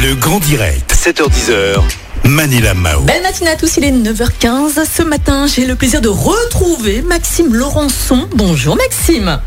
[0.00, 1.80] Le grand direct, 7h10h.
[2.24, 3.00] Manila Mao.
[3.00, 4.84] Belle matinée à tous, il est 9h15.
[4.84, 8.28] Ce matin, j'ai le plaisir de retrouver Maxime Laurençon.
[8.34, 9.40] Bonjour Maxime.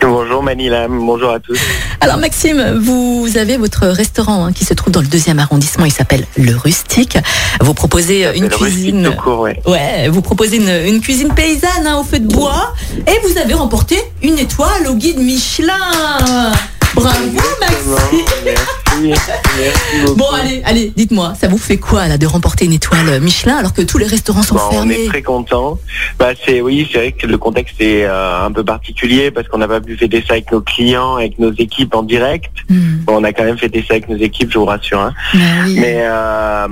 [0.00, 1.58] Bonjour Manila, bonjour à tous.
[2.00, 5.92] Alors Maxime, vous avez votre restaurant hein, qui se trouve dans le deuxième arrondissement, il
[5.92, 7.18] s'appelle Le Rustique.
[7.60, 9.16] Vous proposez une Le Rustique cuisine...
[9.22, 9.60] court, ouais.
[9.66, 12.74] Ouais, vous proposez une, une cuisine paysanne hein, au feu de bois
[13.06, 15.72] et vous avez remporté une étoile au guide Michelin.
[16.94, 17.18] Bravo
[17.60, 18.54] Maxime.
[20.16, 23.72] Bon allez, allez, dites-moi, ça vous fait quoi là de remporter une étoile Michelin alors
[23.72, 25.78] que tous les restaurants sont Bah, on fermés est très content.
[26.18, 29.58] Bah c'est oui, c'est vrai que le contexte est euh, un peu particulier parce qu'on
[29.58, 32.50] n'a pas pu fêter ça avec nos clients, avec nos équipes en direct.
[32.68, 35.00] Hmm, Bon, on a quand même fêté ça avec nos équipes, je vous rassure.
[35.00, 35.12] hein.
[35.34, 35.76] bah oui.
[35.78, 36.68] Mais euh,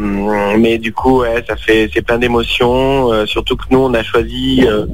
[0.59, 3.13] mais du coup, ouais, ça fait c'est plein d'émotions.
[3.13, 4.87] euh, surtout que nous, on a choisi euh,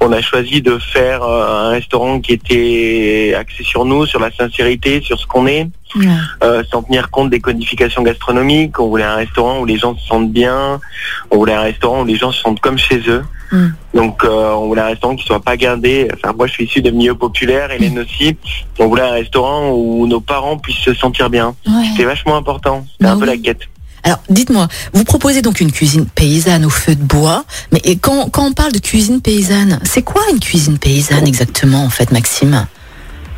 [0.00, 4.30] on a choisi de faire euh, un restaurant qui était axé sur nous, sur la
[4.32, 5.68] sincérité, sur ce qu'on est.
[5.96, 6.06] Ouais.
[6.44, 8.78] euh, sans tenir compte des codifications gastronomiques.
[8.78, 10.80] On voulait un restaurant où les gens se sentent bien.
[11.30, 13.24] On voulait un restaurant où les gens se sentent comme chez eux.
[13.52, 13.66] Mm.
[13.94, 16.08] Donc euh, on voulait un restaurant qui soit pas gardé.
[16.14, 18.36] Enfin moi je suis issu de milieu populaire, Hélène aussi.
[18.78, 21.54] On voulait un restaurant où nos parents puissent se sentir bien.
[21.66, 21.86] Ouais.
[21.96, 22.84] C'est vachement important.
[22.98, 23.60] C'est Bah un peu la quête.
[24.02, 28.30] Alors, dites-moi, vous proposez donc une cuisine paysanne au feu de bois, mais et quand,
[28.30, 32.68] quand on parle de cuisine paysanne, c'est quoi une cuisine paysanne exactement, en fait, Maxime?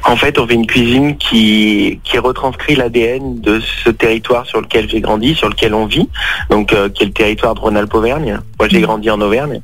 [0.09, 4.89] En fait, on fait une cuisine qui, qui retranscrit l'ADN de ce territoire sur lequel
[4.89, 6.09] j'ai grandi, sur lequel on vit,
[6.48, 8.41] donc euh, qui est le territoire de Rhône-Alpes-Auvergne.
[8.59, 9.61] Moi, j'ai grandi en Auvergne.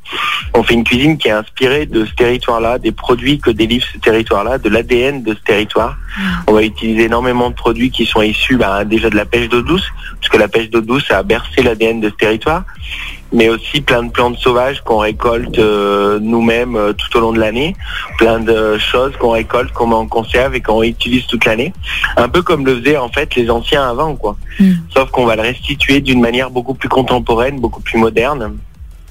[0.52, 3.96] On fait une cuisine qui est inspirée de ce territoire-là, des produits que délivre ce
[3.96, 5.96] territoire-là, de l'ADN de ce territoire.
[6.46, 9.62] On va utiliser énormément de produits qui sont issus bah, déjà de la pêche d'eau
[9.62, 9.88] douce,
[10.20, 12.64] puisque la pêche d'eau douce a bercé l'ADN de ce territoire,
[13.34, 17.40] mais aussi plein de plantes sauvages qu'on récolte euh, nous-mêmes euh, tout au long de
[17.40, 17.76] l'année
[18.16, 21.74] plein de choses qu'on récolte, qu'on met en conserve et qu'on utilise toute l'année.
[22.16, 24.36] Un peu comme le faisaient en fait les anciens avant, quoi.
[24.58, 24.72] Mm.
[24.94, 28.56] Sauf qu'on va le restituer d'une manière beaucoup plus contemporaine, beaucoup plus moderne,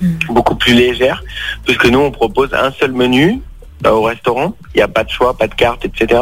[0.03, 0.33] Mm.
[0.33, 1.23] beaucoup plus légère,
[1.65, 3.41] puisque nous on propose un seul menu
[3.85, 4.55] euh, au restaurant.
[4.73, 6.21] Il n'y a pas de choix, pas de carte, etc.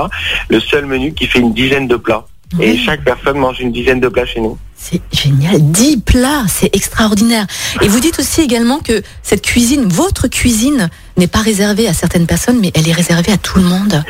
[0.49, 2.25] Le seul menu qui fait une dizaine de plats.
[2.59, 4.57] Et chaque personne mange une dizaine de plats chez nous.
[4.75, 7.45] C'est génial, 10 plats, c'est extraordinaire.
[7.81, 12.25] Et vous dites aussi également que cette cuisine, votre cuisine, n'est pas réservée à certaines
[12.25, 14.03] personnes, mais elle est réservée à tout le monde.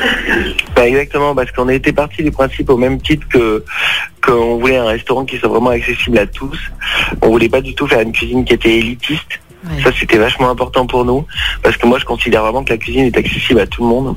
[0.75, 3.63] Bah, exactement, parce qu'on était parti du principe au même titre que
[4.25, 6.57] qu'on voulait un restaurant qui soit vraiment accessible à tous.
[7.21, 9.39] On voulait pas du tout faire une cuisine qui était élitiste.
[9.65, 9.83] Ouais.
[9.83, 11.25] Ça, c'était vachement important pour nous,
[11.61, 14.15] parce que moi, je considère vraiment que la cuisine est accessible à tout le monde.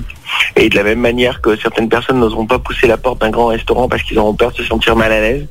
[0.56, 3.46] Et de la même manière que certaines personnes n'oseront pas pousser la porte d'un grand
[3.46, 5.46] restaurant parce qu'ils auront peur de se sentir mal à l'aise,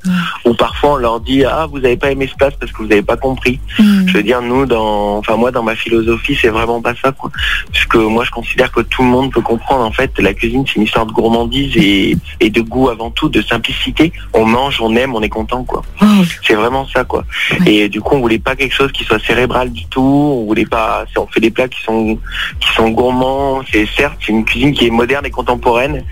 [0.45, 2.87] ou parfois on leur dit ah vous n'avez pas aimé ce place parce que vous
[2.87, 3.59] n'avez pas compris.
[3.79, 4.07] Mm.
[4.07, 7.31] Je veux dire nous dans, enfin moi dans ma philosophie c'est vraiment pas ça quoi,
[7.71, 10.63] parce que moi je considère que tout le monde peut comprendre en fait la cuisine
[10.67, 14.11] c'est une histoire de gourmandise et, et de goût avant tout, de simplicité.
[14.33, 15.81] On mange, on aime, on est content quoi.
[16.01, 16.05] Oh,
[16.45, 17.23] C'est vraiment ça, quoi.
[17.65, 20.01] Et du coup, on voulait pas quelque chose qui soit cérébral du tout.
[20.01, 21.05] On voulait pas.
[21.17, 22.17] On fait des plats qui sont
[22.59, 23.61] qui sont gourmands.
[23.71, 26.03] C'est certes, c'est une cuisine qui est moderne et contemporaine,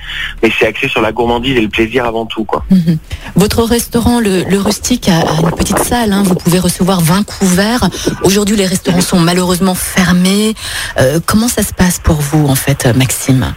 [0.41, 2.63] mais c'est axé sur la gourmandise et le plaisir avant tout, quoi.
[2.69, 2.97] Mhm.
[3.35, 6.13] Votre restaurant, le, le Rustique, a, a une petite salle.
[6.13, 6.23] hein.
[6.23, 7.89] Vous pouvez recevoir 20 couverts.
[8.23, 10.53] Aujourd'hui, les restaurants sont malheureusement fermés.
[10.99, 13.53] Euh, comment ça se passe pour vous, en fait, Maxime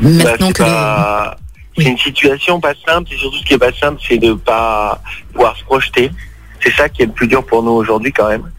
[0.00, 1.36] Maintenant Bah,
[1.76, 3.12] que les- c'est une situation pas simple.
[3.12, 5.00] Et surtout, ce qui est pas simple, c'est de pas
[5.32, 6.10] pouvoir se projeter.
[6.62, 8.50] C'est ça qui est le plus dur pour nous aujourd'hui, quand même,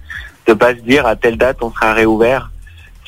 [0.47, 2.51] de pas se dire à telle date on sera réouvert.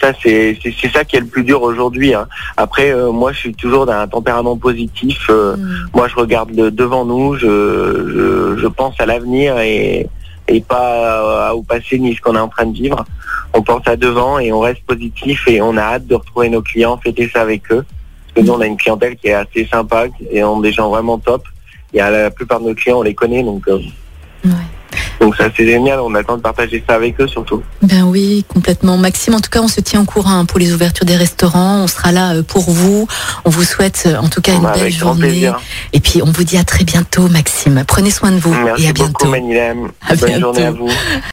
[0.01, 0.57] Ça, c'est
[0.93, 2.13] ça qui est le plus dur aujourd'hui.
[2.13, 2.27] hein.
[2.55, 5.27] Après, euh, moi, je suis toujours d'un tempérament positif.
[5.29, 5.89] euh, Mm.
[5.93, 10.07] Moi, je regarde le devant nous, je, je, je pense à l'avenir et,
[10.47, 13.03] et pas à- au passé ni ce qu'on est en train de vivre.
[13.53, 16.61] On pense à devant et on reste positif et on a hâte de retrouver nos
[16.61, 17.83] clients, fêter ça avec eux.
[18.33, 20.71] Parce que nous, on a une clientèle qui est assez sympa et on a des
[20.71, 21.43] gens vraiment top.
[21.93, 23.79] Et à la plupart de nos clients, on les connaît, donc, euh,
[24.45, 24.51] Ouais.
[25.19, 25.99] Donc ça c'est génial.
[25.99, 27.61] On attend de partager ça avec eux surtout.
[27.81, 28.97] Ben oui, complètement.
[28.97, 31.83] Maxime, en tout cas, on se tient au courant hein, pour les ouvertures des restaurants.
[31.83, 33.07] On sera là euh, pour vous.
[33.45, 35.27] On vous souhaite euh, en tout cas une Bah, belle journée.
[35.27, 35.59] plaisir.
[35.93, 37.83] Et puis, on vous dit à très bientôt, Maxime.
[37.87, 39.29] Prenez soin de vous Merci et à beaucoup, bientôt.
[39.29, 39.89] Manilem.
[40.07, 40.89] À Bonne journée à vous.